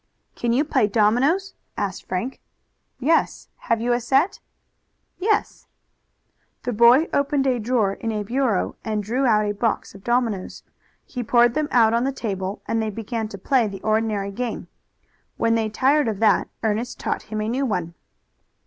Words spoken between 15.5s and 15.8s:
they